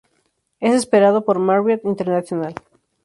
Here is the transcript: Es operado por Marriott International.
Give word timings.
Es 0.59 0.85
operado 0.87 1.25
por 1.25 1.37
Marriott 1.37 1.85
International. 1.85 2.55